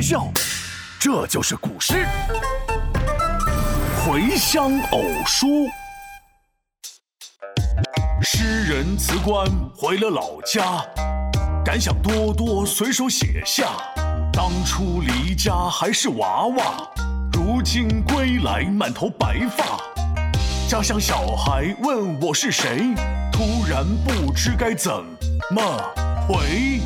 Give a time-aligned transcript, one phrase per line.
[0.00, 0.26] 笑，
[0.98, 1.94] 这就是古诗
[4.04, 5.46] 《回乡偶书》。
[8.22, 10.84] 诗人辞官回了老家，
[11.64, 13.72] 感想多多随手写下。
[14.32, 16.88] 当初离家还是娃娃，
[17.32, 19.80] 如今归来满头白发。
[20.68, 22.94] 家乡小孩问我是谁，
[23.32, 24.92] 突然不知该怎
[25.50, 25.62] 么
[26.28, 26.80] 回。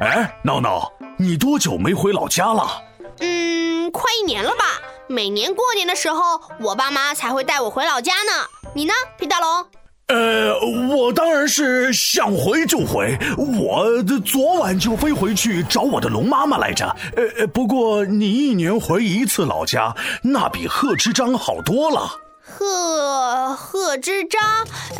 [0.00, 2.82] 哎，闹闹，你多久没回老家了？
[3.20, 4.64] 嗯，快一年了吧。
[5.06, 8.32] 每年过年的时候，我爸妈才会带我回老家呢。
[8.74, 9.66] 你呢，皮大龙？
[10.08, 10.54] 呃，
[10.94, 16.84] 我当然是想回就回，我的昨晚就飞回去找我的龙妈妈来着。
[17.16, 22.18] 呃，不过你一年回一次老家，那比贺知章好多了。
[22.42, 24.42] 贺贺知章，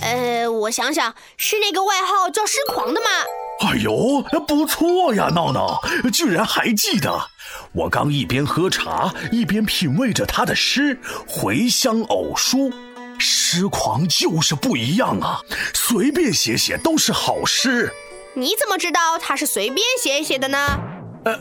[0.01, 3.07] 呃，我想想，是那个外号叫诗狂的吗？
[3.61, 5.81] 哎呦，不错呀，闹闹，
[6.13, 7.29] 居然还记得。
[7.73, 12.71] 我刚一边喝茶，一边品味着他的诗《回乡偶书》。
[13.19, 15.41] 诗狂就是不一样啊，
[15.73, 17.93] 随便写写都是好诗。
[18.35, 20.81] 你怎么知道他是随便写写的呢？
[21.25, 21.39] 呃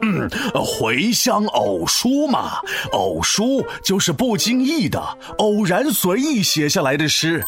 [0.64, 2.58] 回乡偶书嘛，
[2.92, 7.44] 偶书就是不经意的、偶然随意写下来的诗。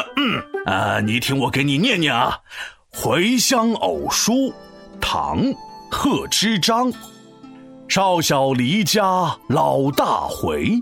[0.66, 2.38] 啊，你听我给你念念啊，
[2.94, 4.32] 《回乡偶书》，
[5.00, 5.42] 唐·
[5.90, 6.92] 贺知章。
[7.88, 10.80] 少小离家老大回。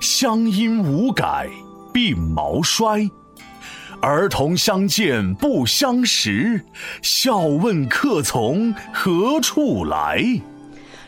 [0.00, 1.48] 乡音无改
[1.94, 3.08] 鬓毛衰，
[4.02, 6.66] 儿童相见不相识，
[7.02, 10.22] 笑问客从何处来。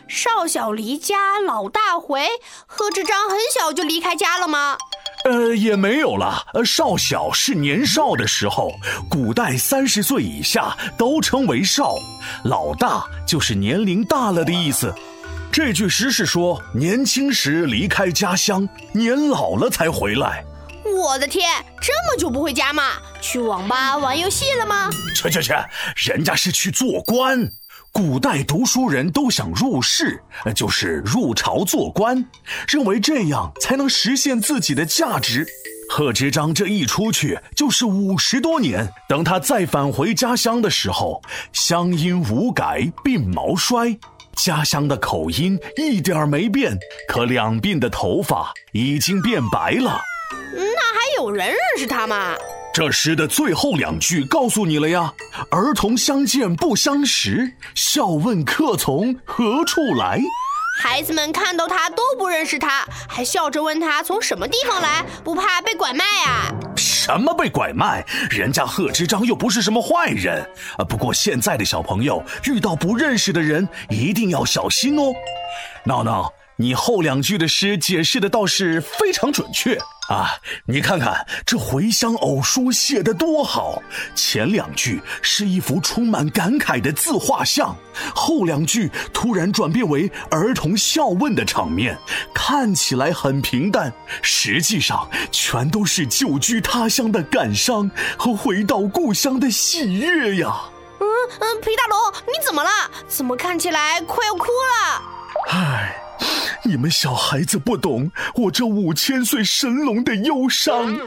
[0.07, 2.25] 少小离家老大回，
[2.65, 4.77] 贺知章很小就离开家了吗？
[5.23, 6.43] 呃，也没有了。
[6.65, 8.71] 少小是年少的时候，
[9.09, 11.99] 古代三十岁以下都称为少，
[12.43, 14.93] 老大就是年龄大了的意思。
[15.51, 20.43] 这句诗是说，年轻时离开家乡，年老了才回来。
[20.83, 22.93] 我的天，这么久不回家吗？
[23.21, 24.89] 去网吧玩游戏了吗？
[25.15, 25.53] 去去去，
[25.95, 27.51] 人家是去做官。
[27.93, 30.21] 古代读书人都想入仕，
[30.55, 32.25] 就是入朝做官，
[32.67, 35.45] 认为这样才能实现自己的价值。
[35.89, 41.21] 贺知章这一出去就是五十多年，等他再返回家乡的时候，
[41.51, 43.97] 乡音无改鬓毛衰。
[44.37, 46.77] 家乡的口音一点没变，
[47.09, 49.99] 可两鬓的头发已经变白了。
[50.53, 52.35] 那还有人认识他吗？
[52.73, 55.13] 这诗的最后两句告诉你了呀：
[55.49, 60.21] 儿童相见不相识，笑问客从何处来。
[60.81, 66.49] 孩子们看到他都不认识他，还笑着问他从什么地方来，不怕被拐卖啊？
[66.77, 68.05] 什么被拐卖？
[68.29, 70.41] 人家贺知章又不是什么坏人
[70.77, 70.85] 啊！
[70.85, 75.11] 不过现在的小朋友遇到不认识的人一定要小心哦。
[75.83, 79.77] 闹闹，你后两句的诗解释的倒是非常准确。
[80.11, 80.35] 啊，
[80.65, 83.81] 你看看这回乡偶书写的多好！
[84.13, 87.73] 前两句是一幅充满感慨的自画像，
[88.13, 91.97] 后两句突然转变为儿童笑问的场面，
[92.33, 100.63] 看起来很平淡，实际上全都是久居他乡的感伤和回到故乡的喜悦呀。
[100.99, 101.07] 嗯
[101.39, 101.97] 嗯，皮大龙，
[102.27, 102.69] 你怎么了？
[103.07, 105.01] 怎么看起来快要哭了？
[105.51, 106.00] 唉。
[106.71, 110.97] 你们小孩子不懂我这五千岁神龙的忧伤。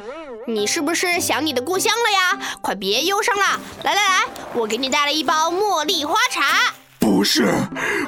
[0.47, 2.59] 你是不是想你的故乡了呀？
[2.61, 6.75] 快别忧伤了，来来来，我给你带了一包茉莉花茶。
[6.99, 7.51] 不是，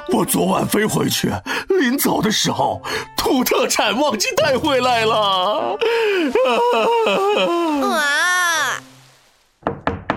[0.09, 1.31] 我昨晚飞回去，
[1.67, 2.79] 临走的时候
[3.17, 5.79] 土特产忘记带回来了。
[7.89, 8.83] 啊！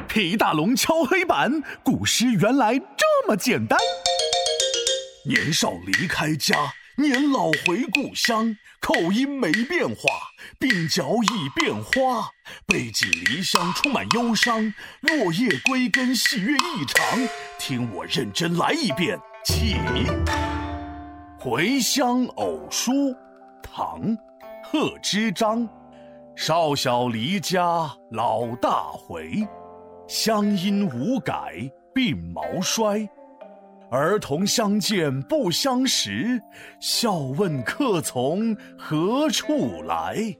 [0.06, 3.78] 皮大龙敲黑板，古诗原来这么简单。
[5.26, 6.54] 年少离开家。
[6.96, 10.10] 年老回故乡，口音没变化，
[10.58, 12.28] 鬓角已变花。
[12.66, 14.74] 背井离乡，充满忧伤。
[15.00, 17.20] 落叶归根，喜悦异常。
[17.58, 19.76] 听我认真来一遍，起。
[21.42, 22.92] 《回乡偶书》，
[23.62, 24.02] 唐·
[24.62, 25.68] 贺知章。
[26.36, 29.46] 少小离家老大回，
[30.06, 31.54] 乡音无改
[31.94, 33.08] 鬓毛衰。
[33.90, 36.40] 儿童相见不相识，
[36.78, 40.36] 笑问客从何处来。